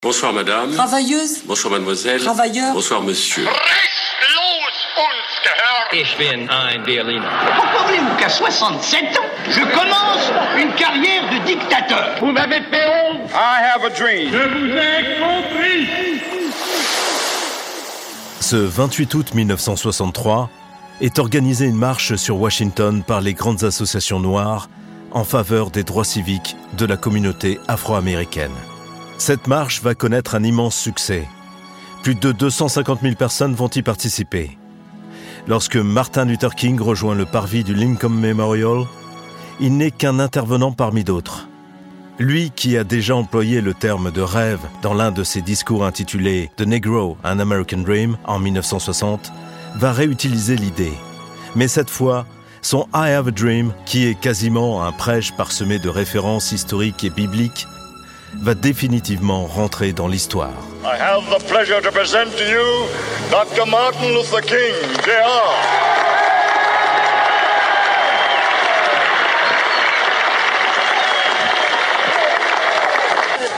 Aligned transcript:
Bonsoir 0.00 0.32
madame. 0.32 0.70
Travailleuse. 0.70 1.42
Bonsoir 1.44 1.72
mademoiselle. 1.72 2.20
Travailleur. 2.20 2.72
Bonsoir 2.72 3.02
monsieur. 3.02 3.48
Ich 5.92 6.16
bin 6.16 6.48
ein 6.48 6.84
Berliner. 6.84 7.26
Comprenez-vous 7.56 8.16
qu'à 8.16 8.28
67 8.28 9.18
ans, 9.18 9.22
je 9.50 9.60
commence 9.60 10.30
une 10.56 10.72
carrière 10.76 11.28
de 11.32 11.44
dictateur? 11.44 12.14
Vous 12.20 12.30
m'avez 12.30 12.60
fait 12.70 12.86
honte 12.86 13.28
I 13.32 13.74
have 13.74 13.84
a 13.84 13.90
dream. 13.90 14.30
Je 14.30 14.38
vous 14.38 14.76
ai 14.76 15.18
compris 15.18 15.88
Ce 18.40 18.54
28 18.54 19.14
août 19.14 19.34
1963 19.34 20.48
est 21.00 21.18
organisée 21.18 21.66
une 21.66 21.74
marche 21.74 22.14
sur 22.14 22.36
Washington 22.36 23.02
par 23.02 23.20
les 23.20 23.34
grandes 23.34 23.64
associations 23.64 24.20
noires 24.20 24.68
en 25.10 25.24
faveur 25.24 25.72
des 25.72 25.82
droits 25.82 26.04
civiques 26.04 26.54
de 26.74 26.86
la 26.86 26.96
communauté 26.96 27.58
afro-américaine. 27.66 28.54
Cette 29.18 29.48
marche 29.48 29.82
va 29.82 29.96
connaître 29.96 30.36
un 30.36 30.44
immense 30.44 30.76
succès. 30.76 31.28
Plus 32.04 32.14
de 32.14 32.30
250 32.30 33.00
000 33.02 33.14
personnes 33.16 33.54
vont 33.54 33.68
y 33.68 33.82
participer. 33.82 34.56
Lorsque 35.48 35.76
Martin 35.76 36.24
Luther 36.24 36.54
King 36.54 36.80
rejoint 36.80 37.16
le 37.16 37.26
parvis 37.26 37.64
du 37.64 37.74
Lincoln 37.74 38.10
Memorial, 38.10 38.84
il 39.60 39.76
n'est 39.76 39.90
qu'un 39.90 40.20
intervenant 40.20 40.70
parmi 40.70 41.02
d'autres. 41.02 41.48
Lui 42.20 42.52
qui 42.54 42.76
a 42.76 42.84
déjà 42.84 43.16
employé 43.16 43.60
le 43.60 43.74
terme 43.74 44.12
de 44.12 44.20
rêve 44.20 44.60
dans 44.82 44.94
l'un 44.94 45.10
de 45.10 45.24
ses 45.24 45.42
discours 45.42 45.84
intitulé 45.84 46.50
The 46.56 46.62
Negro, 46.62 47.16
an 47.24 47.40
American 47.40 47.78
Dream 47.78 48.16
en 48.24 48.38
1960, 48.38 49.32
va 49.76 49.92
réutiliser 49.92 50.56
l'idée. 50.56 50.94
Mais 51.56 51.66
cette 51.66 51.90
fois, 51.90 52.24
son 52.62 52.86
I 52.94 53.10
Have 53.10 53.28
a 53.28 53.30
Dream, 53.32 53.72
qui 53.84 54.06
est 54.06 54.18
quasiment 54.18 54.84
un 54.84 54.92
prêche 54.92 55.32
parsemé 55.32 55.80
de 55.80 55.88
références 55.88 56.52
historiques 56.52 57.04
et 57.04 57.10
bibliques, 57.10 57.66
va 58.36 58.54
définitivement 58.54 59.46
rentrer 59.46 59.92
dans 59.92 60.08
l'histoire. 60.08 60.52
I 60.84 60.96
have 60.96 61.24
the 61.30 61.42
pleasure 61.46 61.80
to 61.82 61.90
present 61.90 62.30
to 62.36 62.44
you 62.44 62.86
Dr. 63.30 63.66
Martin 63.66 64.08
Luther 64.14 64.40
King, 64.42 64.74
Jr. 65.04 65.98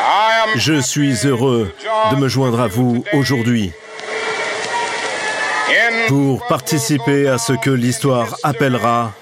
I 0.02 0.42
am 0.42 0.58
Je 0.58 0.80
suis 0.80 1.26
heureux 1.26 1.72
de 2.10 2.16
me 2.16 2.28
joindre 2.28 2.60
à 2.60 2.66
vous 2.66 3.04
aujourd'hui 3.12 3.72
pour 6.08 6.44
participer 6.46 7.28
à 7.28 7.38
ce 7.38 7.52
que 7.52 7.70
l'histoire 7.70 8.34
appellera 8.42 9.12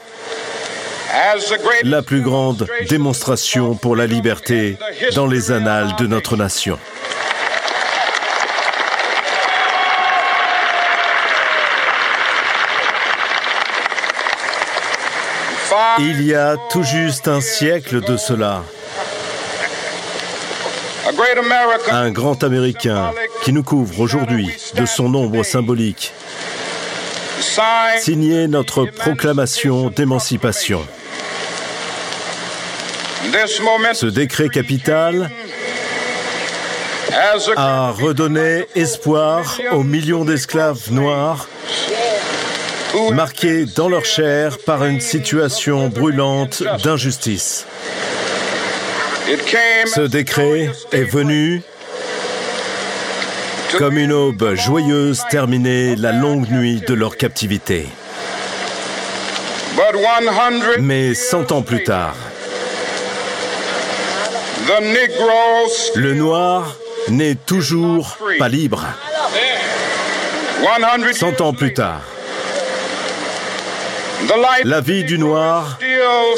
la 1.83 2.03
plus 2.03 2.23
grande 2.23 2.67
démonstration 2.89 3.75
pour 3.75 3.97
la 3.97 4.07
liberté 4.07 4.77
dans 5.15 5.27
les 5.27 5.51
annales 5.51 5.95
de 5.99 6.07
notre 6.07 6.37
nation. 6.37 6.79
Il 15.99 16.23
y 16.23 16.35
a 16.35 16.57
tout 16.71 16.83
juste 16.83 17.29
un 17.29 17.41
siècle 17.41 18.01
de 18.01 18.17
cela, 18.17 18.63
un 21.91 22.11
grand 22.11 22.43
Américain 22.45 23.13
qui 23.43 23.53
nous 23.53 23.63
couvre 23.63 24.01
aujourd'hui 24.01 24.51
de 24.75 24.87
son 24.87 25.15
ombre 25.15 25.43
symbolique 25.43 26.13
signait 27.99 28.47
notre 28.47 28.85
proclamation 28.85 29.91
d'émancipation. 29.91 30.83
Ce 33.95 34.07
décret 34.07 34.49
capital 34.49 35.31
a 37.57 37.91
redonné 37.91 38.67
espoir 38.75 39.59
aux 39.73 39.83
millions 39.83 40.25
d'esclaves 40.25 40.93
noirs 40.93 41.49
marqués 43.13 43.65
dans 43.65 43.89
leur 43.89 44.05
chair 44.05 44.59
par 44.59 44.85
une 44.85 45.01
situation 45.01 45.89
brûlante 45.89 46.63
d'injustice. 46.83 47.67
Ce 49.87 50.01
décret 50.01 50.71
est 50.93 51.05
venu 51.05 51.63
comme 53.77 53.99
une 53.99 54.13
aube 54.13 54.55
joyeuse 54.55 55.23
terminée 55.31 55.97
la 55.97 56.13
longue 56.13 56.49
nuit 56.51 56.81
de 56.87 56.95
leur 56.95 57.17
captivité. 57.17 57.87
100 59.77 60.81
Mais 60.81 61.15
cent 61.15 61.53
ans 61.53 61.63
plus 61.63 61.85
tard, 61.85 62.17
le 65.95 66.15
noir 66.15 66.77
n'est 67.09 67.37
toujours 67.37 68.19
pas 68.39 68.49
libre. 68.49 68.85
100 71.13 71.13
Cent 71.15 71.41
ans 71.41 71.53
plus 71.55 71.73
tard, 71.73 72.03
la 74.65 74.81
vie 74.81 75.05
du 75.05 75.19
noir 75.19 75.79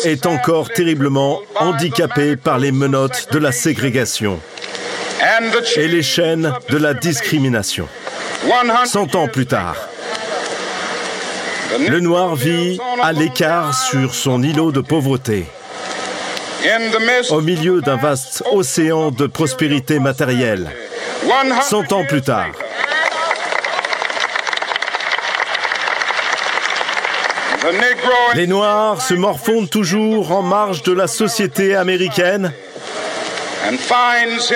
est 0.05 0.27
encore 0.27 0.69
terriblement 0.69 1.41
handicapée 1.57 2.37
par 2.37 2.59
les 2.59 2.71
menottes 2.71 3.29
de 3.33 3.39
la 3.39 3.51
ségrégation 3.51 4.39
et 5.77 5.89
les 5.89 6.03
chaînes 6.03 6.53
de 6.69 6.77
la 6.77 6.95
discrimination. 6.95 7.89
100 8.45 8.87
Cent 8.87 9.15
ans 9.17 9.29
plus 9.29 9.47
tard, 9.47 9.77
le 11.89 12.01
noir 12.01 12.37
vit 12.37 12.79
à 13.03 13.13
l'écart 13.13 13.75
sur 13.75 14.15
son 14.15 14.43
îlot 14.43 14.71
de 14.71 14.81
pauvreté, 14.81 15.47
au 17.31 17.41
milieu 17.41 17.81
d'un 17.81 17.97
vaste 17.97 18.43
océan 18.53 19.11
de 19.11 19.27
prospérité 19.27 19.99
matérielle. 19.99 20.71
100 21.23 21.63
Cent 21.63 21.93
ans 21.93 22.05
plus 22.07 22.23
tard, 22.23 22.51
les 28.35 28.47
Noirs 28.47 29.03
se 29.03 29.15
morfondent 29.15 29.69
toujours 29.69 30.33
en 30.33 30.43
marge 30.43 30.83
de 30.83 30.93
la 30.93 31.07
société 31.07 31.75
américaine 31.75 32.53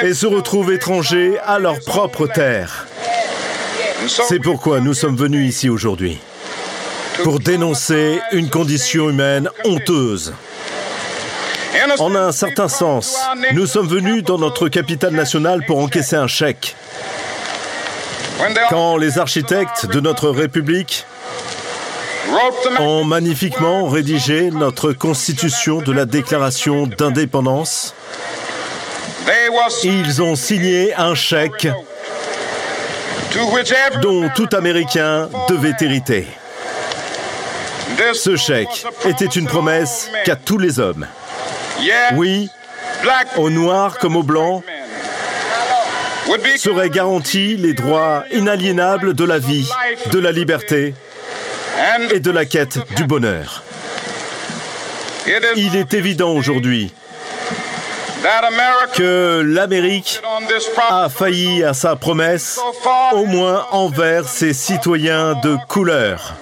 et 0.02 0.14
se 0.14 0.26
retrouvent 0.26 0.72
étrangers 0.72 1.38
à 1.44 1.58
leur 1.58 1.78
propre 1.80 2.26
terre. 2.26 2.86
C'est 4.06 4.40
pourquoi 4.40 4.80
nous 4.80 4.94
sommes 4.94 5.16
venus 5.16 5.48
ici 5.48 5.68
aujourd'hui, 5.68 6.18
pour 7.22 7.40
dénoncer 7.40 8.20
une 8.32 8.50
condition 8.50 9.10
humaine 9.10 9.48
honteuse. 9.64 10.32
En 11.98 12.14
un 12.14 12.32
certain 12.32 12.68
sens, 12.68 13.16
nous 13.52 13.66
sommes 13.66 13.88
venus 13.88 14.22
dans 14.22 14.38
notre 14.38 14.68
capitale 14.68 15.12
nationale 15.12 15.64
pour 15.66 15.78
encaisser 15.78 16.16
un 16.16 16.26
chèque. 16.26 16.76
Quand 18.70 18.96
les 18.96 19.18
architectes 19.18 19.86
de 19.86 20.00
notre 20.00 20.28
République 20.28 21.04
ont 22.80 23.04
magnifiquement 23.04 23.86
rédigé 23.88 24.50
notre 24.50 24.92
constitution 24.92 25.78
de 25.78 25.92
la 25.92 26.04
déclaration 26.04 26.86
d'indépendance, 26.86 27.94
ils 29.82 30.22
ont 30.22 30.36
signé 30.36 30.94
un 30.94 31.14
chèque 31.14 31.68
dont 34.02 34.28
tout 34.34 34.48
Américain 34.52 35.28
devait 35.48 35.74
hériter. 35.80 36.26
Ce 38.12 38.36
chèque 38.36 38.86
était 39.04 39.26
une 39.26 39.46
promesse 39.46 40.10
qu'à 40.24 40.36
tous 40.36 40.58
les 40.58 40.80
hommes, 40.80 41.06
oui, 42.14 42.48
aux 43.36 43.50
Noirs 43.50 43.98
comme 43.98 44.16
aux 44.16 44.22
Blancs, 44.22 44.62
seraient 46.56 46.90
garantis 46.90 47.56
les 47.56 47.74
droits 47.74 48.24
inaliénables 48.32 49.14
de 49.14 49.24
la 49.24 49.38
vie, 49.38 49.68
de 50.10 50.18
la 50.18 50.32
liberté 50.32 50.94
et 52.12 52.20
de 52.20 52.30
la 52.30 52.44
quête 52.44 52.78
du 52.96 53.04
bonheur. 53.04 53.62
Il 55.56 55.76
est 55.76 55.94
évident 55.94 56.32
aujourd'hui 56.32 56.92
que 58.94 59.42
l'Amérique 59.44 60.22
a 60.88 61.08
failli 61.08 61.62
à 61.62 61.74
sa 61.74 61.96
promesse, 61.96 62.58
au 63.12 63.26
moins 63.26 63.66
envers 63.70 64.28
ses 64.28 64.54
citoyens 64.54 65.34
de 65.42 65.56
couleur. 65.68 66.34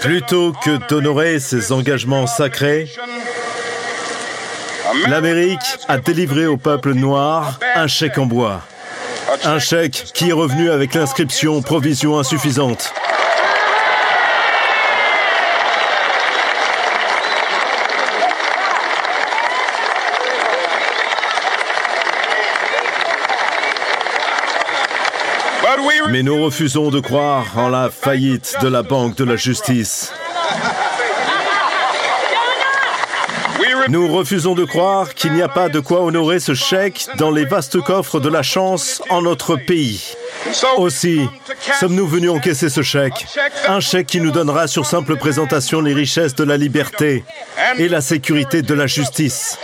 Plutôt 0.00 0.52
que 0.52 0.88
d'honorer 0.88 1.40
ses 1.40 1.72
engagements 1.72 2.28
sacrés, 2.28 2.88
l'Amérique 5.08 5.58
a 5.88 5.98
délivré 5.98 6.46
au 6.46 6.56
peuple 6.56 6.92
noir 6.92 7.58
un 7.74 7.86
chèque 7.86 8.18
en 8.18 8.26
bois. 8.26 8.62
Un 9.44 9.58
chèque 9.58 10.04
qui 10.14 10.30
est 10.30 10.32
revenu 10.32 10.70
avec 10.70 10.94
l'inscription 10.94 11.60
provision 11.62 12.18
insuffisante. 12.18 12.92
Mais 26.10 26.22
nous 26.22 26.42
refusons 26.42 26.90
de 26.90 27.00
croire 27.00 27.46
en 27.56 27.68
la 27.68 27.90
faillite 27.90 28.56
de 28.62 28.68
la 28.68 28.82
Banque 28.82 29.16
de 29.16 29.24
la 29.24 29.36
Justice. 29.36 30.12
Nous 33.88 34.06
refusons 34.06 34.54
de 34.54 34.64
croire 34.64 35.14
qu'il 35.14 35.32
n'y 35.32 35.40
a 35.40 35.48
pas 35.48 35.70
de 35.70 35.80
quoi 35.80 36.02
honorer 36.02 36.40
ce 36.40 36.52
chèque 36.52 37.06
dans 37.16 37.30
les 37.30 37.46
vastes 37.46 37.80
coffres 37.80 38.20
de 38.20 38.28
la 38.28 38.42
chance 38.42 39.02
en 39.08 39.22
notre 39.22 39.56
pays. 39.56 40.14
Aussi, 40.76 41.22
sommes-nous 41.80 42.06
venus 42.06 42.30
encaisser 42.30 42.68
ce 42.68 42.82
chèque 42.82 43.26
Un 43.66 43.80
chèque 43.80 44.06
qui 44.06 44.20
nous 44.20 44.30
donnera 44.30 44.66
sur 44.66 44.84
simple 44.84 45.16
présentation 45.16 45.80
les 45.80 45.94
richesses 45.94 46.34
de 46.34 46.44
la 46.44 46.58
liberté 46.58 47.24
et 47.78 47.88
la 47.88 48.02
sécurité 48.02 48.60
de 48.60 48.74
la 48.74 48.86
justice. 48.86 49.58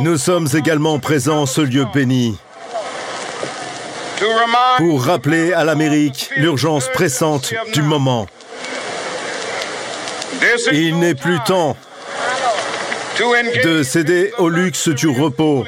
Nous 0.00 0.18
sommes 0.18 0.46
également 0.54 1.00
présents 1.00 1.42
en 1.42 1.46
ce 1.46 1.62
lieu 1.62 1.84
béni 1.92 2.38
pour 4.78 5.04
rappeler 5.04 5.52
à 5.52 5.64
l'Amérique 5.64 6.30
l'urgence 6.36 6.88
pressante 6.92 7.52
du 7.72 7.82
moment. 7.82 8.26
Il 10.72 10.98
n'est 10.98 11.14
plus 11.14 11.38
temps 11.44 11.76
de 13.64 13.82
céder 13.82 14.32
au 14.38 14.48
luxe 14.48 14.88
du 14.88 15.08
repos, 15.08 15.64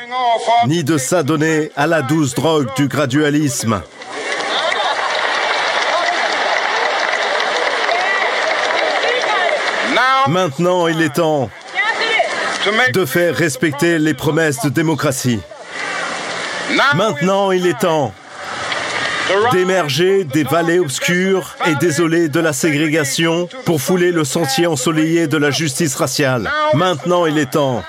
ni 0.67 0.85
de 0.85 0.99
s'adonner 0.99 1.71
à 1.77 1.87
la 1.87 2.03
douce 2.03 2.35
drogue 2.35 2.69
du 2.77 2.89
gradualisme. 2.89 3.83
Maintenant, 10.29 10.89
il 10.89 11.01
est 11.01 11.15
temps 11.15 11.49
de 12.93 13.05
faire 13.07 13.35
respecter 13.35 13.99
les 13.99 14.13
promesses 14.13 14.61
de 14.63 14.69
démocratie. 14.69 15.41
Maintenant, 16.95 17.51
il 17.51 17.67
est 17.67 17.79
temps 17.79 18.13
d'émerger 19.53 20.25
des 20.25 20.45
vallées 20.45 20.79
obscures 20.79 21.57
et 21.67 21.75
désolées 21.75 22.29
de 22.29 22.41
la 22.41 22.53
ségrégation 22.53 23.49
pour 23.65 23.81
fouler 23.81 24.13
le 24.13 24.25
sentier 24.25 24.67
ensoleillé 24.67 25.27
de 25.27 25.37
la 25.37 25.51
justice 25.51 25.95
raciale. 25.95 26.51
Maintenant, 26.75 27.27
il 27.27 27.39
est 27.39 27.51
temps 27.51 27.83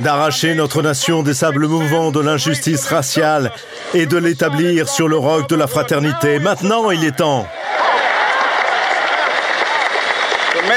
d'arracher 0.00 0.54
notre 0.54 0.80
nation 0.80 1.22
des 1.22 1.34
sables 1.34 1.66
mouvants 1.66 2.10
de 2.10 2.20
l'injustice 2.20 2.86
raciale 2.86 3.50
et 3.94 4.06
de 4.06 4.16
l'établir 4.16 4.88
sur 4.88 5.08
le 5.08 5.16
roc 5.16 5.48
de 5.48 5.56
la 5.56 5.66
fraternité. 5.66 6.38
Maintenant, 6.38 6.90
il 6.90 7.04
est 7.04 7.16
temps 7.16 7.46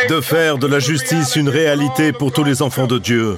de 0.10 0.22
faire 0.22 0.58
de 0.58 0.68
la 0.68 0.80
justice 0.80 1.36
une 1.36 1.50
réalité 1.50 2.12
pour 2.12 2.32
tous 2.32 2.44
les 2.44 2.62
enfants 2.62 2.88
de 2.88 2.98
Dieu. 2.98 3.38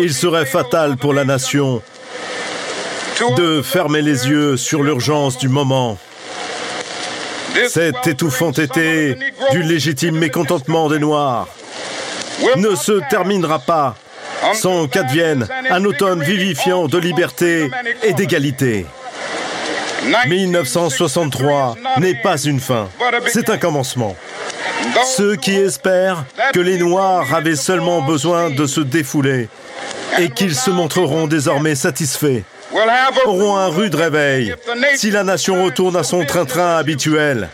Il 0.00 0.12
serait 0.14 0.46
fatal 0.46 0.96
pour 0.96 1.12
la 1.12 1.24
nation 1.24 1.82
de 3.36 3.62
fermer 3.62 4.02
les 4.02 4.28
yeux 4.28 4.56
sur 4.56 4.82
l'urgence 4.82 5.38
du 5.38 5.48
moment. 5.48 5.98
Cet 7.68 8.06
étouffant 8.06 8.52
été 8.52 9.16
du 9.50 9.62
légitime 9.62 10.18
mécontentement 10.18 10.88
des 10.88 10.98
Noirs 10.98 11.48
ne 12.56 12.74
se 12.74 13.00
terminera 13.08 13.58
pas 13.58 13.96
sans 14.54 14.86
qu'advienne 14.86 15.48
un 15.70 15.84
automne 15.84 16.22
vivifiant 16.22 16.86
de 16.86 16.98
liberté 16.98 17.70
et 18.02 18.12
d'égalité. 18.12 18.86
1963 20.28 21.76
n'est 21.98 22.20
pas 22.22 22.40
une 22.42 22.60
fin, 22.60 22.88
c'est 23.26 23.50
un 23.50 23.58
commencement. 23.58 24.14
Ceux 25.16 25.36
qui 25.36 25.54
espèrent 25.54 26.24
que 26.52 26.60
les 26.60 26.78
Noirs 26.78 27.34
avaient 27.34 27.56
seulement 27.56 28.02
besoin 28.02 28.50
de 28.50 28.66
se 28.66 28.80
défouler 28.80 29.48
et 30.18 30.30
qu'ils 30.30 30.54
se 30.54 30.70
montreront 30.70 31.26
désormais 31.26 31.74
satisfaits 31.74 32.42
auront 33.26 33.56
un 33.56 33.68
rude 33.68 33.94
réveil 33.94 34.54
si 34.96 35.10
la 35.10 35.24
nation 35.24 35.64
retourne 35.64 35.96
à 35.96 36.02
son 36.02 36.24
train-train 36.24 36.76
habituel. 36.76 37.48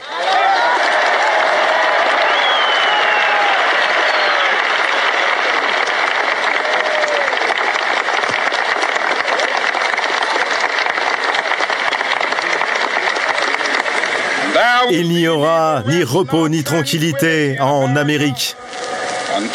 Il 15.04 15.08
n'y 15.08 15.26
aura 15.26 15.82
ni 15.88 16.04
repos 16.04 16.48
ni 16.48 16.62
tranquillité 16.62 17.56
en 17.58 17.96
Amérique 17.96 18.54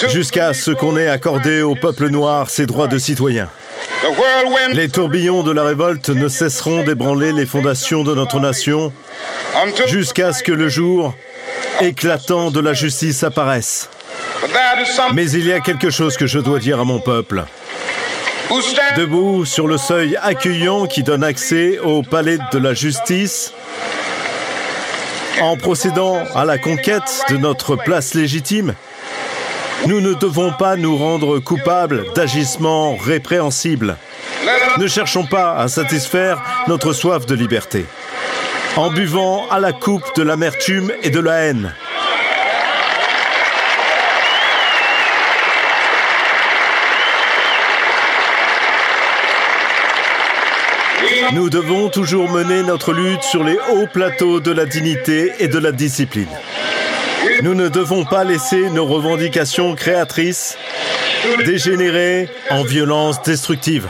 jusqu'à 0.10 0.54
ce 0.54 0.72
qu'on 0.72 0.98
ait 0.98 1.08
accordé 1.08 1.62
au 1.62 1.74
peuple 1.74 2.10
noir 2.10 2.50
ses 2.50 2.66
droits 2.66 2.90
de 2.90 2.98
citoyen. 2.98 3.48
Les 4.74 4.90
tourbillons 4.90 5.44
de 5.44 5.54
la 5.54 5.64
révolte 5.64 6.10
ne 6.10 6.28
cesseront 6.28 6.84
d'ébranler 6.84 7.32
les 7.32 7.46
fondations 7.46 8.04
de 8.04 8.14
notre 8.14 8.42
nation 8.42 8.92
jusqu'à 9.86 10.34
ce 10.34 10.44
que 10.44 10.52
le 10.52 10.68
jour 10.68 11.16
éclatant 11.80 12.52
de 12.52 12.60
la 12.60 12.74
justice 12.74 13.24
apparaisse. 13.24 13.90
Mais 15.14 15.32
il 15.32 15.48
y 15.48 15.54
a 15.54 15.62
quelque 15.62 15.92
chose 15.92 16.18
que 16.18 16.28
je 16.28 16.40
dois 16.40 16.60
dire 16.60 16.82
à 16.82 16.84
mon 16.84 17.00
peuple. 17.00 17.46
Debout 18.98 19.46
sur 19.46 19.66
le 19.66 19.78
seuil 19.78 20.18
accueillant 20.22 20.88
qui 20.88 21.04
donne 21.04 21.24
accès 21.24 21.80
au 21.80 22.02
palais 22.02 22.38
de 22.52 22.58
la 22.58 22.74
justice, 22.74 23.54
en 25.42 25.58
procédant 25.58 26.18
à 26.36 26.46
la 26.46 26.58
conquête 26.58 27.22
de 27.30 27.38
notre 27.38 27.76
place 27.76 28.14
légitime, 28.14 28.74
nous 29.86 30.02
ne 30.02 30.14
devons 30.14 30.52
pas 30.52 30.76
nous 30.76 30.98
rendre 30.98 31.40
coupables 31.40 32.06
d'agissements 32.16 32.96
répréhensibles. 32.96 33.98
Ne 34.78 34.88
cherchons 34.88 35.26
pas 35.26 35.56
à 35.56 35.68
satisfaire 35.68 36.42
notre 36.68 36.94
soif 36.94 37.26
de 37.26 37.36
liberté 37.36 37.86
en 38.76 38.92
buvant 38.92 39.48
à 39.50 39.60
la 39.60 39.74
coupe 39.74 40.16
de 40.16 40.22
l'amertume 40.22 40.92
et 41.02 41.10
de 41.10 41.20
la 41.20 41.34
haine. 41.38 41.74
Nous 51.34 51.50
devons 51.50 51.90
toujours 51.90 52.30
mener 52.30 52.64
notre 52.64 52.94
lutte 52.94 53.24
sur 53.24 53.44
les 53.44 53.58
hauts 53.72 53.88
plateaux 53.92 54.40
de 54.40 54.52
la 54.52 54.66
dignité 54.66 55.32
et 55.40 55.48
de 55.48 55.58
la 55.58 55.72
discipline. 55.72 56.28
Nous 57.42 57.54
ne 57.54 57.68
devons 57.68 58.06
pas 58.06 58.24
laisser 58.24 58.70
nos 58.70 58.86
revendications 58.86 59.76
créatrices 59.76 60.58
dégénérer 61.46 62.30
en 62.50 62.64
violence 62.64 63.22
destructive. 63.24 63.88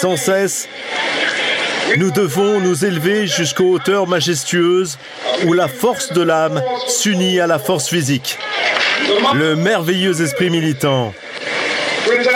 Sans 0.00 0.16
cesse, 0.16 0.68
nous 1.96 2.10
devons 2.10 2.60
nous 2.60 2.84
élever 2.84 3.26
jusqu'aux 3.26 3.70
hauteurs 3.70 4.06
majestueuses 4.06 4.98
où 5.46 5.52
la 5.52 5.68
force 5.68 6.12
de 6.12 6.22
l'âme 6.22 6.62
s'unit 6.86 7.40
à 7.40 7.46
la 7.46 7.58
force 7.58 7.88
physique. 7.88 8.38
Le 9.34 9.56
merveilleux 9.56 10.20
esprit 10.20 10.50
militant 10.50 11.14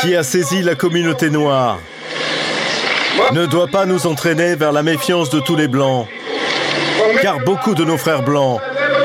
qui 0.00 0.16
a 0.16 0.22
saisi 0.22 0.62
la 0.62 0.74
communauté 0.74 1.30
noire 1.30 1.78
ne 3.32 3.46
doit 3.46 3.68
pas 3.68 3.86
nous 3.86 4.06
entraîner 4.06 4.54
vers 4.54 4.72
la 4.72 4.82
méfiance 4.82 5.30
de 5.30 5.40
tous 5.40 5.56
les 5.56 5.68
blancs, 5.68 6.06
car 7.22 7.38
beaucoup 7.40 7.74
de 7.74 7.84
nos 7.84 7.98
frères 7.98 8.22
blancs 8.22 8.60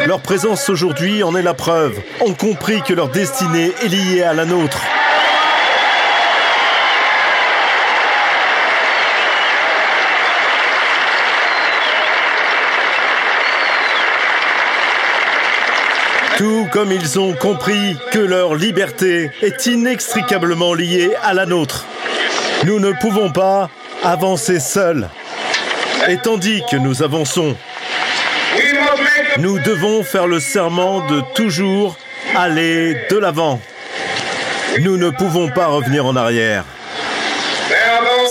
leur 0.08 0.20
présence 0.20 0.70
aujourd'hui 0.70 1.24
en 1.24 1.36
est 1.36 1.42
la 1.42 1.54
preuve, 1.54 2.00
ont 2.20 2.34
compris 2.34 2.82
que 2.82 2.94
leur 2.94 3.08
destinée 3.08 3.72
est 3.82 3.88
liée 3.88 4.24
à 4.24 4.34
la 4.34 4.46
nôtre. 4.46 4.82
Tout 16.38 16.68
comme 16.72 16.92
ils 16.92 17.20
ont 17.20 17.34
compris 17.34 17.98
que 18.12 18.20
leur 18.20 18.56
liberté 18.56 19.32
est 19.42 19.66
inextricablement 19.68 20.74
liée 20.74 21.12
à 21.24 21.34
la 21.34 21.46
nôtre. 21.46 21.86
Nous 22.66 22.80
ne 22.80 22.92
pouvons 23.00 23.32
pas 23.32 23.70
avancer 24.04 24.60
seuls. 24.60 25.10
Et 26.08 26.18
tandis 26.18 26.64
que 26.70 26.78
nous 26.78 27.02
avançons, 27.04 27.56
nous 29.38 29.60
devons 29.60 30.04
faire 30.04 30.28
le 30.28 30.40
serment 30.40 31.06
de 31.08 31.22
toujours 31.34 31.96
aller 32.36 32.98
de 33.10 33.18
l'avant. 33.18 33.60
Nous 34.82 34.98
ne 34.98 35.10
pouvons 35.10 35.50
pas 35.50 35.68
revenir 35.68 36.06
en 36.06 36.16
arrière. 36.16 36.66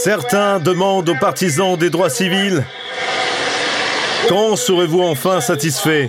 Certains 0.02 0.58
demandent 0.58 1.08
aux 1.08 1.18
partisans 1.18 1.76
des 1.76 1.90
droits 1.90 2.10
civils 2.10 2.64
quand 4.28 4.56
serez-vous 4.56 5.02
enfin 5.02 5.40
satisfaits? 5.40 6.08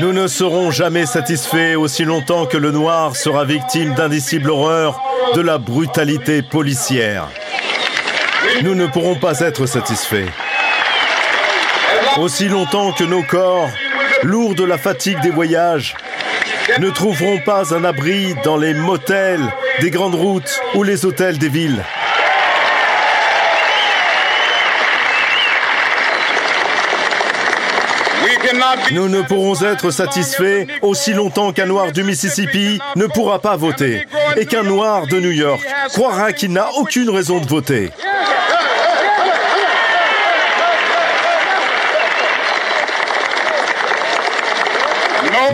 Nous 0.00 0.12
ne 0.12 0.26
serons 0.26 0.70
jamais 0.70 1.06
satisfaits 1.06 1.76
aussi 1.76 2.04
longtemps 2.04 2.46
que 2.46 2.56
le 2.56 2.70
noir 2.70 3.16
sera 3.16 3.44
victime 3.44 3.94
d'indicibles 3.94 4.50
horreurs 4.50 5.00
de 5.34 5.40
la 5.40 5.58
brutalité 5.58 6.42
policière. 6.42 7.28
Nous 8.62 8.74
ne 8.74 8.86
pourrons 8.86 9.16
pas 9.16 9.40
être 9.40 9.66
satisfaits. 9.66 10.28
Aussi 12.18 12.48
longtemps 12.48 12.92
que 12.92 13.04
nos 13.04 13.22
corps, 13.22 13.70
lourds 14.22 14.54
de 14.54 14.64
la 14.64 14.78
fatigue 14.78 15.20
des 15.20 15.30
voyages, 15.30 15.94
ne 16.78 16.90
trouveront 16.90 17.38
pas 17.38 17.74
un 17.74 17.84
abri 17.84 18.34
dans 18.44 18.56
les 18.56 18.74
motels 18.74 19.42
des 19.80 19.90
grandes 19.90 20.14
routes 20.14 20.60
ou 20.74 20.82
les 20.82 21.04
hôtels 21.04 21.38
des 21.38 21.48
villes. 21.48 21.82
Nous 28.92 29.08
ne 29.08 29.22
pourrons 29.22 29.60
être 29.62 29.90
satisfaits 29.90 30.66
aussi 30.82 31.12
longtemps 31.12 31.52
qu'un 31.52 31.66
noir 31.66 31.92
du 31.92 32.02
Mississippi 32.02 32.80
ne 32.96 33.06
pourra 33.06 33.38
pas 33.40 33.56
voter 33.56 34.06
et 34.36 34.46
qu'un 34.46 34.62
noir 34.62 35.06
de 35.06 35.20
New 35.20 35.30
York 35.30 35.60
croira 35.92 36.32
qu'il 36.32 36.52
n'a 36.52 36.70
aucune 36.76 37.10
raison 37.10 37.38
de 37.40 37.46
voter. 37.46 37.90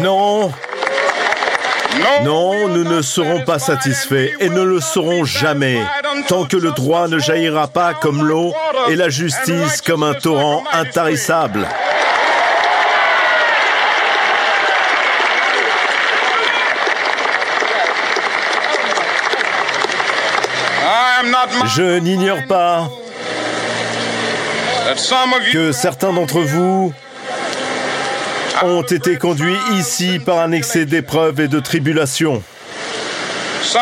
Non. 0.01 0.53
Non, 2.23 2.69
nous 2.69 2.85
ne 2.85 3.01
serons 3.01 3.43
pas 3.43 3.59
satisfaits 3.59 4.33
et 4.41 4.51
ne 4.51 4.63
le 4.63 4.81
serons 4.81 5.25
jamais 5.25 5.83
tant 6.29 6.45
que 6.45 6.57
le 6.57 6.73
droit 6.73 7.09
ne 7.09 7.19
jaillira 7.19 7.69
pas 7.69 7.95
comme 7.95 8.23
l'eau 8.23 8.53
et 8.89 8.97
la 8.97 9.09
justice 9.09 9.81
comme 9.81 10.03
un 10.03 10.15
torrent 10.15 10.65
intarissable. 10.73 11.67
Je 21.75 21.99
n'ignore 21.99 22.45
pas 22.49 22.89
que 25.53 25.73
certains 25.73 26.13
d'entre 26.13 26.41
vous 26.41 26.93
ont 28.63 28.83
été 28.83 29.17
conduits 29.19 29.59
ici 29.75 30.19
par 30.19 30.39
un 30.39 30.53
excès 30.53 30.87
d'épreuves 30.87 31.41
et 31.41 31.49
de 31.49 31.61
tribulations. 31.61 32.43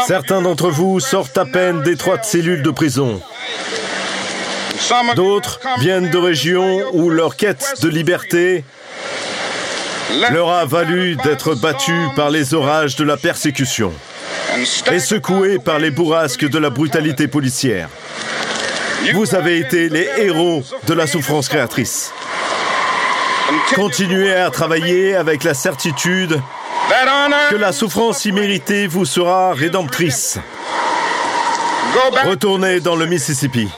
Certains 0.06 0.42
d'entre 0.42 0.70
vous 0.70 0.98
sortent 0.98 1.38
à 1.38 1.44
peine 1.44 1.82
d'étroites 1.82 2.24
cellules 2.24 2.62
de 2.62 2.70
prison. 2.70 3.20
D'autres 5.14 5.60
viennent 5.78 6.10
de 6.10 6.18
régions 6.18 6.80
où 6.92 7.10
leur 7.10 7.36
quête 7.36 7.74
de 7.82 7.88
liberté 7.88 8.64
leur 10.30 10.50
a 10.50 10.64
valu 10.64 11.16
d'être 11.16 11.54
battus 11.54 12.08
par 12.16 12.30
les 12.30 12.54
orages 12.54 12.96
de 12.96 13.04
la 13.04 13.16
persécution 13.16 13.92
et 14.92 14.98
secoués 15.00 15.58
par 15.58 15.78
les 15.78 15.90
bourrasques 15.90 16.48
de 16.48 16.58
la 16.58 16.70
brutalité 16.70 17.28
policière. 17.28 17.88
Vous 19.12 19.34
avez 19.34 19.58
été 19.58 19.88
les 19.88 20.08
héros 20.18 20.62
de 20.86 20.94
la 20.94 21.06
souffrance 21.06 21.48
créatrice. 21.48 22.12
Continuez 23.74 24.34
à 24.34 24.50
travailler 24.50 25.14
avec 25.14 25.44
la 25.44 25.54
certitude 25.54 26.40
que 27.50 27.56
la 27.56 27.72
souffrance 27.72 28.24
imméritée 28.24 28.86
vous 28.86 29.04
sera 29.04 29.52
rédemptrice. 29.52 30.38
Retournez 32.24 32.80
dans 32.80 32.96
le 32.96 33.06
Mississippi. 33.06 33.68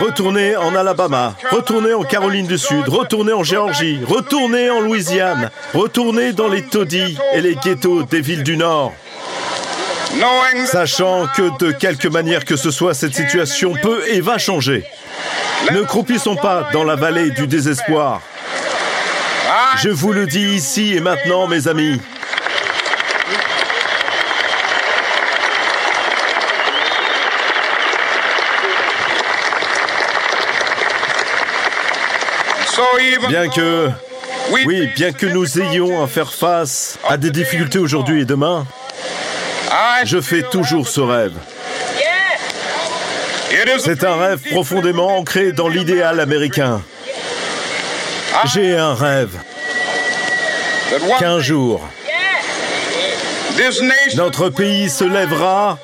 Retournez 0.00 0.56
en 0.56 0.74
Alabama, 0.74 1.34
retournez 1.50 1.94
en 1.94 2.02
Caroline 2.02 2.46
du 2.46 2.58
Sud, 2.58 2.88
retournez 2.88 3.32
en 3.32 3.42
Géorgie, 3.42 4.00
retournez 4.06 4.70
en 4.70 4.80
Louisiane, 4.80 5.50
retournez 5.72 6.32
dans 6.32 6.48
les 6.48 6.62
taudis 6.62 7.16
et 7.32 7.40
les 7.40 7.54
ghettos 7.56 8.02
des 8.04 8.20
villes 8.20 8.42
du 8.42 8.56
Nord. 8.56 8.92
Sachant 10.66 11.26
que 11.34 11.56
de 11.58 11.72
quelque 11.72 12.08
manière 12.08 12.44
que 12.44 12.56
ce 12.56 12.70
soit, 12.70 12.94
cette 12.94 13.14
situation 13.14 13.74
peut 13.82 14.02
et 14.08 14.20
va 14.20 14.38
changer. 14.38 14.84
Ne 15.72 15.82
croupissons 15.82 16.36
pas 16.36 16.68
dans 16.72 16.84
la 16.84 16.94
vallée 16.94 17.30
du 17.30 17.46
désespoir. 17.46 18.20
Je 19.82 19.88
vous 19.88 20.12
le 20.12 20.26
dis 20.26 20.54
ici 20.54 20.94
et 20.94 21.00
maintenant, 21.00 21.46
mes 21.46 21.68
amis. 21.68 22.00
Bien 33.28 33.48
que, 33.48 33.88
oui, 34.50 34.88
bien 34.96 35.12
que 35.12 35.26
nous 35.26 35.60
ayons 35.60 36.02
à 36.02 36.06
faire 36.06 36.32
face 36.32 36.98
à 37.08 37.16
des 37.16 37.30
difficultés 37.30 37.78
aujourd'hui 37.78 38.22
et 38.22 38.24
demain, 38.24 38.66
je 40.04 40.20
fais 40.20 40.42
toujours 40.42 40.88
ce 40.88 41.00
rêve. 41.00 41.32
C'est 43.78 44.02
un 44.04 44.16
rêve 44.16 44.40
profondément 44.50 45.16
ancré 45.18 45.52
dans 45.52 45.68
l'idéal 45.68 46.18
américain. 46.20 46.82
J'ai 48.52 48.76
un 48.76 48.94
rêve 48.94 49.36
qu'un 51.18 51.38
jour, 51.38 51.80
notre 54.16 54.48
pays 54.50 54.90
se 54.90 55.04
lèvera 55.04 55.78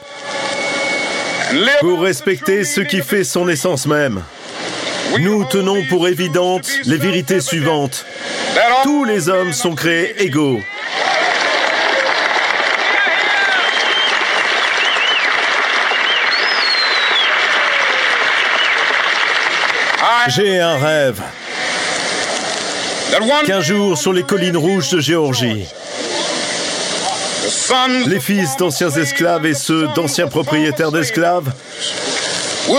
pour 1.81 2.01
respecter 2.03 2.65
ce 2.65 2.81
qui 2.81 3.03
fait 3.03 3.25
son 3.25 3.49
essence 3.49 3.87
même. 3.87 4.23
Nous 5.19 5.45
tenons 5.45 5.85
pour 5.89 6.07
évidentes 6.09 6.71
les 6.85 6.97
vérités 6.97 7.41
suivantes. 7.41 8.07
Tous 8.83 9.05
les 9.05 9.29
hommes 9.29 9.53
sont 9.53 9.75
créés 9.75 10.23
égaux. 10.23 10.61
J'ai 20.29 20.61
un 20.61 20.77
rêve. 20.77 21.21
Qu'un 23.47 23.61
jour, 23.61 23.99
sur 23.99 24.13
les 24.13 24.23
collines 24.23 24.57
rouges 24.57 24.91
de 24.91 25.01
Géorgie, 25.01 25.67
les 28.07 28.21
fils 28.21 28.57
d'anciens 28.57 28.91
esclaves 28.91 29.47
et 29.47 29.55
ceux 29.55 29.89
d'anciens 29.97 30.29
propriétaires 30.29 30.93
d'esclaves 30.93 31.51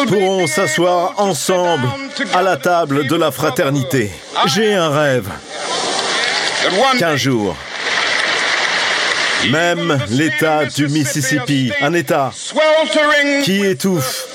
pourront 0.08 0.48
s'asseoir 0.48 1.14
ensemble 1.18 1.88
à 2.34 2.42
la 2.42 2.58
table 2.58 3.08
de 3.08 3.16
la 3.16 3.32
fraternité. 3.32 4.12
J'ai 4.48 4.74
un 4.74 4.90
rêve 4.90 5.28
qu'un 7.00 7.16
jour, 7.16 7.56
même 9.50 9.98
l'État 10.10 10.66
du 10.66 10.88
Mississippi, 10.88 11.72
un 11.82 11.94
État 11.94 12.32
qui 13.44 13.66
étouffe 13.66 14.28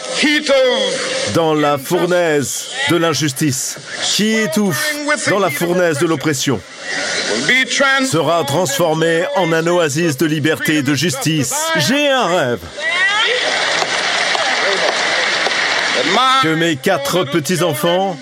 dans 1.35 1.55
la 1.55 1.79
fournaise 1.79 2.67
de 2.91 2.97
l'injustice, 2.97 3.79
qui 4.03 4.35
étouffe 4.35 4.95
dans 5.29 5.39
la 5.39 5.51
fournaise 5.51 5.99
de 5.99 6.07
l'oppression, 6.07 6.61
sera 8.11 8.45
transformé 8.45 9.25
en 9.37 9.53
un 9.53 9.67
oasis 9.67 10.17
de 10.17 10.27
liberté 10.27 10.77
et 10.77 10.83
de 10.83 10.95
justice. 10.95 11.55
J'ai 11.77 12.09
un 12.09 12.27
rêve. 12.27 12.61
Que 16.43 16.55
mes 16.55 16.77
quatre 16.77 17.25
petits-enfants 17.25 18.17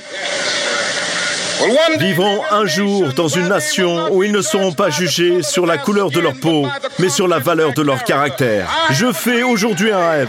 vivront 1.98 2.42
un 2.50 2.66
jour 2.66 3.12
dans 3.14 3.28
une 3.28 3.48
nation 3.48 4.12
où 4.12 4.22
ils 4.22 4.32
ne 4.32 4.42
seront 4.42 4.72
pas 4.72 4.90
jugés 4.90 5.42
sur 5.42 5.66
la 5.66 5.78
couleur 5.78 6.10
de 6.10 6.20
leur 6.20 6.34
peau, 6.34 6.66
mais 6.98 7.08
sur 7.08 7.28
la 7.28 7.38
valeur 7.38 7.72
de 7.72 7.82
leur 7.82 8.04
caractère. 8.04 8.68
Je 8.90 9.12
fais 9.12 9.42
aujourd'hui 9.42 9.90
un 9.92 10.10
rêve. 10.10 10.28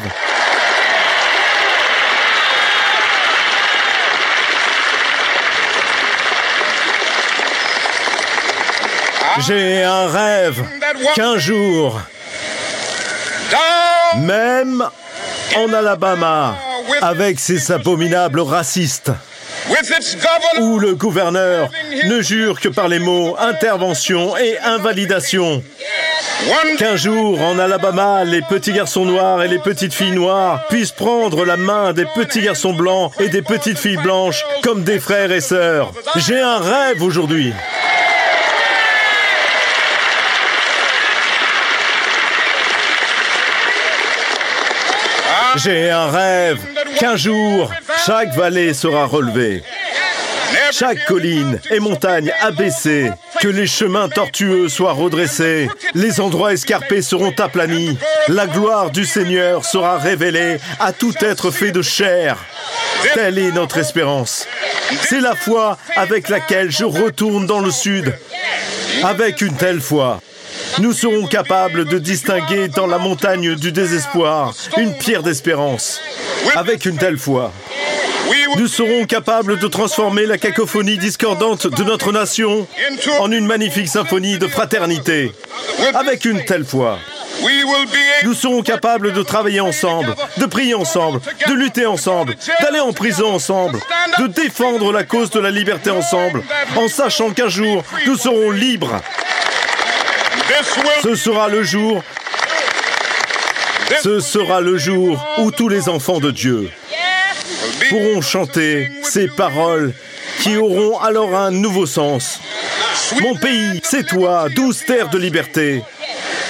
J'ai 9.40 9.84
un 9.84 10.08
rêve 10.08 10.64
qu'un 11.14 11.38
jour, 11.38 12.00
même 14.18 14.84
en 15.58 15.74
Alabama, 15.74 16.56
avec 17.02 17.40
ses 17.40 17.72
abominables 17.72 18.40
racistes, 18.40 19.12
où 20.60 20.80
le 20.80 20.96
gouverneur 20.96 21.70
ne 22.06 22.22
jure 22.22 22.60
que 22.60 22.70
par 22.70 22.88
les 22.88 23.00
mots 23.00 23.36
intervention 23.40 24.38
et 24.38 24.58
invalidation. 24.60 25.64
Qu'un 26.78 26.96
jour, 26.96 27.42
en 27.42 27.58
Alabama, 27.58 28.24
les 28.24 28.42
petits 28.42 28.74
garçons 28.74 29.06
noirs 29.06 29.42
et 29.44 29.48
les 29.48 29.60
petites 29.60 29.94
filles 29.94 30.12
noires 30.12 30.68
puissent 30.68 30.92
prendre 30.92 31.46
la 31.46 31.58
main 31.58 31.94
des 31.94 32.06
petits 32.06 32.42
garçons 32.42 32.74
blancs 32.74 33.12
et 33.20 33.30
des 33.30 33.42
petites 33.42 33.80
filles 33.80 33.98
blanches 33.98 34.44
comme 34.62 34.84
des 34.84 35.00
frères 35.00 35.32
et 35.32 35.42
sœurs. 35.42 35.92
J'ai 36.18 36.40
un 36.40 36.60
rêve 36.60 37.02
aujourd'hui. 37.02 37.54
J'ai 45.58 45.90
un 45.90 46.10
rêve 46.12 46.60
qu'un 47.00 47.16
jour, 47.16 47.72
chaque 48.06 48.34
vallée 48.36 48.74
sera 48.74 49.06
relevée, 49.06 49.64
chaque 50.72 51.06
colline 51.06 51.60
et 51.70 51.80
montagne 51.80 52.32
abaissée, 52.42 53.12
que 53.42 53.48
les 53.48 53.68
chemins 53.68 54.10
tortueux 54.10 54.70
soient 54.70 54.94
redressés, 54.94 55.70
les 55.94 56.20
endroits 56.20 56.54
escarpés 56.54 57.02
seront 57.02 57.34
aplanis, 57.38 57.98
la 58.28 58.48
gloire 58.48 58.92
du 58.92 59.06
Seigneur 59.06 59.66
sera 59.66 59.98
révélée 59.98 60.58
à 60.80 60.94
tout 60.94 61.14
être 61.22 61.52
fait 61.52 61.72
de 61.72 61.82
chair. 61.82 62.38
Telle 63.14 63.38
est 63.38 63.52
notre 63.52 63.78
espérance. 63.78 64.48
C'est 65.08 65.22
la 65.22 65.36
foi 65.36 65.78
avec 65.96 66.30
laquelle 66.30 66.72
je 66.72 66.86
retourne 66.86 67.46
dans 67.46 67.60
le 67.60 67.72
sud. 67.72 68.14
Avec 69.04 69.42
une 69.42 69.56
telle 69.56 69.82
foi, 69.82 70.22
nous 70.80 70.94
serons 70.94 71.28
capables 71.28 71.86
de 71.86 72.00
distinguer 72.00 72.68
dans 72.68 72.88
la 72.88 72.98
montagne 72.98 73.56
du 73.56 73.72
désespoir 73.72 74.54
une 74.78 74.94
pierre 74.98 75.24
d'espérance. 75.24 76.02
Avec 76.56 76.86
une 76.86 76.98
telle 76.98 77.18
foi, 77.18 77.52
nous 78.58 78.68
serons 78.68 79.06
capables 79.06 79.60
de 79.60 79.68
transformer 79.68 80.26
la 80.26 80.38
cacophonie 80.38 80.98
discordante 80.98 81.68
de 81.68 81.84
notre 81.84 82.12
nation 82.12 82.68
en 83.20 83.32
une 83.32 83.46
magnifique 83.46 83.88
symphonie 83.88 84.38
de 84.38 84.48
fraternité. 84.48 85.32
Avec 85.94 86.26
une 86.26 86.44
telle 86.46 86.66
foi, 86.66 87.00
nous 88.24 88.34
serons 88.34 88.62
capables 88.62 89.14
de 89.14 89.24
travailler 89.24 89.60
ensemble, 89.60 90.16
de 90.38 90.46
prier 90.46 90.76
ensemble, 90.76 91.20
de 91.48 91.54
lutter 91.54 91.86
ensemble, 91.86 92.36
d'aller 92.62 92.80
en 92.80 92.94
prison 92.94 93.34
ensemble, 93.34 93.80
de 94.20 94.28
défendre 94.28 94.92
la 94.92 95.04
cause 95.04 95.30
de 95.32 95.40
la 95.40 95.52
liberté 95.52 95.90
ensemble, 95.90 96.44
en 96.76 96.88
sachant 96.88 97.32
qu'un 97.32 97.50
jour, 97.50 97.84
nous 98.08 98.18
serons 98.18 98.52
libres. 98.52 99.02
Ce 101.04 101.16
sera 101.16 101.50
le 101.50 101.64
jour. 101.64 102.04
Ce 104.02 104.20
sera 104.20 104.62
le 104.62 104.78
jour 104.78 105.24
où 105.40 105.52
tous 105.52 105.70
les 105.70 105.90
enfants 105.90 106.20
de 106.20 106.32
Dieu 106.32 106.70
pourront 107.90 108.22
chanter 108.22 108.90
ces 109.04 109.28
paroles 109.28 109.94
qui 110.42 110.58
auront 110.58 111.00
alors 111.00 111.36
un 111.36 111.52
nouveau 111.52 111.86
sens. 111.86 112.40
Mon 113.22 113.36
pays, 113.36 113.82
c'est 113.84 114.06
toi, 114.06 114.48
douce 114.50 114.86
terre 114.86 115.10
de 115.10 115.18
liberté. 115.18 115.84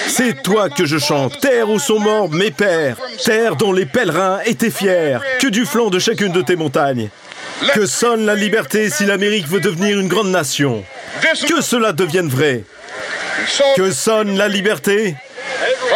C'est 0.08 0.44
toi 0.44 0.70
que 0.70 0.86
je 0.86 0.98
chante, 0.98 1.40
terre 1.42 1.70
où 1.70 1.80
sont 1.80 2.00
morts 2.00 2.30
mes 2.30 2.52
pères, 2.52 2.98
terre 3.24 3.56
dont 3.56 3.74
les 3.74 3.86
pèlerins 3.86 4.40
étaient 4.46 4.70
fiers, 4.70 5.18
que 5.40 5.48
du 5.48 5.66
flanc 5.66 5.90
de 5.90 6.00
chacune 6.00 6.32
de 6.32 6.42
tes 6.42 6.56
montagnes. 6.56 7.10
Que 7.74 7.86
sonne 7.86 8.26
la 8.26 8.36
liberté 8.36 8.90
si 8.90 9.06
l'Amérique 9.06 9.48
veut 9.48 9.60
devenir 9.60 10.00
une 10.00 10.08
grande 10.08 10.30
nation. 10.30 10.84
Que 11.48 11.62
cela 11.62 11.92
devienne 11.92 12.28
vrai. 12.28 12.64
Que 13.76 13.92
sonne 13.92 14.38
la 14.38 14.48
liberté 14.48 15.16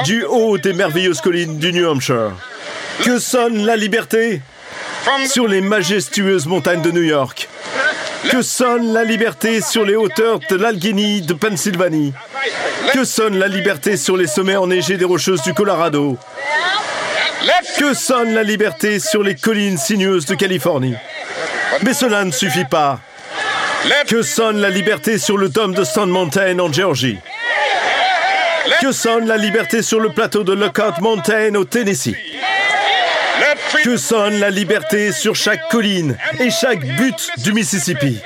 du 0.05 0.23
haut 0.23 0.57
des 0.57 0.73
merveilleuses 0.73 1.21
collines 1.21 1.57
du 1.57 1.73
New 1.73 1.89
Hampshire. 1.89 2.31
Que 3.03 3.19
sonne 3.19 3.65
la 3.65 3.75
liberté 3.75 4.41
sur 5.27 5.47
les 5.47 5.61
majestueuses 5.61 6.45
montagnes 6.45 6.81
de 6.81 6.91
New 6.91 7.03
York? 7.03 7.49
Que 8.29 8.41
sonne 8.41 8.93
la 8.93 9.03
liberté 9.03 9.61
sur 9.61 9.85
les 9.85 9.95
hauteurs 9.95 10.39
de 10.49 10.55
l'Alguini 10.55 11.21
de 11.21 11.33
Pennsylvanie? 11.33 12.13
Que 12.93 13.03
sonne 13.03 13.37
la 13.37 13.47
liberté 13.47 13.97
sur 13.97 14.17
les 14.17 14.27
sommets 14.27 14.57
enneigés 14.57 14.97
des 14.97 15.05
Rocheuses 15.05 15.41
du 15.41 15.53
Colorado? 15.53 16.17
Que 17.77 17.93
sonne 17.93 18.33
la 18.33 18.43
liberté 18.43 18.99
sur 18.99 19.23
les 19.23 19.35
collines 19.35 19.77
sinueuses 19.77 20.25
de 20.25 20.35
Californie? 20.35 20.95
Mais 21.83 21.93
cela 21.93 22.25
ne 22.25 22.31
suffit 22.31 22.65
pas. 22.65 22.99
Que 24.07 24.21
sonne 24.21 24.59
la 24.59 24.69
liberté 24.69 25.17
sur 25.17 25.37
le 25.37 25.47
dôme 25.47 25.73
de 25.73 25.85
Stone 25.85 26.09
Mountain 26.09 26.59
en 26.59 26.71
Géorgie? 26.71 27.17
Que 28.81 28.91
sonne 28.91 29.27
la 29.27 29.37
liberté 29.37 29.81
sur 29.81 29.99
le 29.99 30.09
plateau 30.09 30.43
de 30.43 30.53
Lookout 30.53 31.01
Mountain 31.01 31.55
au 31.55 31.65
Tennessee. 31.65 32.15
Que 33.83 33.97
sonne 33.97 34.39
la 34.39 34.49
liberté 34.49 35.11
sur 35.11 35.35
chaque 35.35 35.69
colline 35.69 36.17
et 36.39 36.49
chaque 36.49 36.79
butte 36.79 37.29
du 37.37 37.53
Mississippi. 37.53 38.19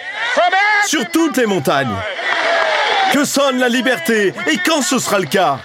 Sur 0.86 1.10
toutes 1.10 1.38
les 1.38 1.46
montagnes. 1.46 1.96
Que 3.14 3.26
sonne 3.26 3.60
la 3.60 3.70
liberté 3.70 4.34
et 4.52 4.58
quand 4.66 4.82
ce 4.82 5.00
sera 5.00 5.20
le 5.20 5.28
cas 5.28 5.60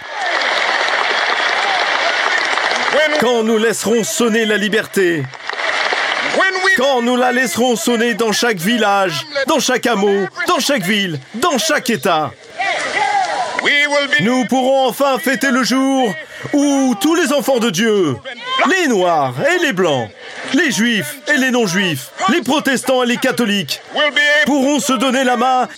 Quand 3.21 3.43
nous 3.43 3.59
laisserons 3.59 4.05
sonner 4.05 4.45
la 4.45 4.57
liberté 4.57 5.23
quand 6.79 7.03
nous 7.03 7.17
la 7.17 7.33
laisserons 7.33 7.75
sonner 7.75 8.15
dans 8.15 8.31
chaque 8.31 8.59
village, 8.59 9.27
dans 9.49 9.59
chaque 9.59 9.85
hameau, 9.87 10.27
dans 10.47 10.61
chaque 10.61 10.85
ville, 10.85 11.19
dans 11.35 11.59
chaque 11.59 11.91
État, 11.91 12.31
nous 14.21 14.45
pourrons 14.47 14.87
enfin 14.89 15.19
fêter 15.19 15.51
le 15.51 15.63
jour 15.63 16.13
où 16.53 16.95
tous 17.01 17.15
les 17.15 17.33
enfants 17.33 17.59
de 17.59 17.71
Dieu, 17.71 18.17
les 18.69 18.89
Noirs 18.89 19.35
et 19.41 19.59
les 19.63 19.73
Blancs, 19.73 20.11
les 20.55 20.71
Juifs 20.71 21.17
et 21.29 21.37
les 21.37 21.51
non-Juifs, 21.51 22.11
les 22.31 22.43
protestants 22.43 23.03
et 23.03 23.07
les 23.07 23.17
catholiques, 23.17 23.81
pourront 24.47 24.81
se 24.81 24.93
donner 24.93 25.25
la 25.25 25.37
main 25.37 25.69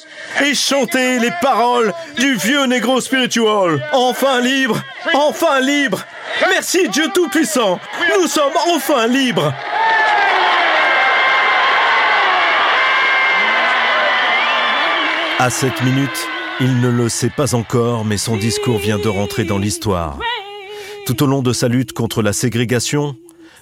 et 0.42 0.54
chanter 0.54 1.18
les 1.18 1.32
paroles 1.42 1.92
du 2.16 2.34
vieux 2.36 2.64
négro 2.66 3.00
spiritual. 3.00 3.84
Enfin 3.92 4.40
libre, 4.40 4.80
enfin 5.14 5.60
libre. 5.60 6.00
Merci 6.48 6.88
Dieu 6.88 7.08
Tout-Puissant, 7.12 7.80
nous 8.16 8.26
sommes 8.26 8.56
enfin 8.68 9.06
libres. 9.06 9.52
À 15.38 15.48
cette 15.48 15.80
minute, 15.80 16.28
il 16.60 16.80
ne 16.80 16.88
le 16.88 17.08
sait 17.08 17.30
pas 17.30 17.54
encore, 17.54 18.04
mais 18.04 18.18
son 18.18 18.36
discours 18.36 18.78
vient 18.78 18.98
de 18.98 19.08
rentrer 19.08 19.44
dans 19.44 19.58
l'histoire. 19.58 20.18
Tout 21.06 21.22
au 21.22 21.26
long 21.26 21.42
de 21.42 21.52
sa 21.52 21.68
lutte 21.68 21.92
contre 21.92 22.22
la 22.22 22.32
ségrégation, 22.32 23.16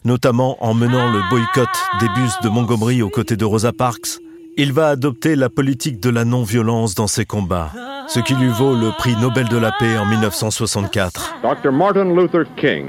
notamment 0.05 0.57
en 0.65 0.75
menant 0.75 1.11
le 1.11 1.21
boycott 1.31 1.69
des 2.01 2.09
bus 2.09 2.33
de 2.43 2.49
Montgomery 2.49 3.03
aux 3.03 3.09
côtés 3.09 3.37
de 3.37 3.45
Rosa 3.45 3.73
Parks, 3.73 4.19
il 4.57 4.73
va 4.73 4.89
adopter 4.89 5.37
la 5.37 5.49
politique 5.49 6.01
de 6.01 6.11
la 6.11 6.25
non-violence 6.25 6.97
dans 6.97 7.07
ses 7.07 7.25
combats, 7.25 7.71
ce 8.09 8.19
qui 8.19 8.35
lui 8.35 8.49
vaut 8.49 8.75
le 8.75 8.91
prix 8.99 9.15
Nobel 9.17 9.49
de 9.49 9.57
la 9.57 9.71
paix 9.79 9.97
en 9.97 10.05
1964. 10.05 11.37
Dr. 11.43 11.71
Martin 11.71 12.13
Luther 12.17 12.45
King 12.57 12.89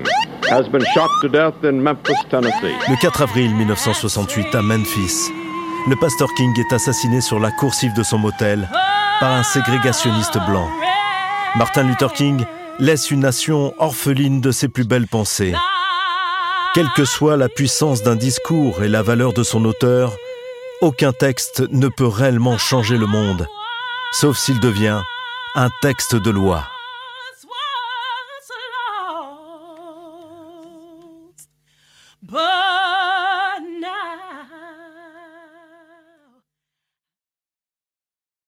has 0.49 0.63
been 0.63 0.83
shot 0.95 1.09
to 1.21 1.27
death 1.27 1.53
in 1.63 1.73
Memphis, 1.73 2.15
Tennessee. 2.31 2.73
Le 2.89 2.99
4 2.99 3.21
avril 3.21 3.53
1968 3.53 4.55
à 4.55 4.63
Memphis, 4.63 5.29
le 5.87 5.95
pasteur 5.97 6.27
King 6.35 6.51
est 6.57 6.73
assassiné 6.73 7.21
sur 7.21 7.39
la 7.39 7.51
coursive 7.51 7.93
de 7.93 8.01
son 8.01 8.17
motel 8.17 8.67
par 9.19 9.31
un 9.33 9.43
ségrégationniste 9.43 10.37
blanc. 10.47 10.69
Martin 11.55 11.83
Luther 11.83 12.13
King 12.13 12.45
laisse 12.79 13.11
une 13.11 13.21
nation 13.21 13.73
orpheline 13.77 14.39
de 14.39 14.51
ses 14.51 14.69
plus 14.69 14.85
belles 14.85 15.07
pensées. 15.07 15.53
Quelle 16.73 16.89
que 16.95 17.05
soit 17.05 17.35
la 17.35 17.49
puissance 17.49 18.03
d'un 18.03 18.15
discours 18.15 18.83
et 18.83 18.87
la 18.87 19.01
valeur 19.01 19.33
de 19.33 19.43
son 19.43 19.65
auteur, 19.65 20.15
aucun 20.81 21.11
texte 21.11 21.63
ne 21.71 21.87
peut 21.87 22.07
réellement 22.07 22.57
changer 22.57 22.97
le 22.97 23.07
monde, 23.07 23.47
sauf 24.13 24.37
s'il 24.37 24.59
devient 24.59 25.01
un 25.55 25.69
texte 25.81 26.15
de 26.15 26.29
loi. 26.29 26.63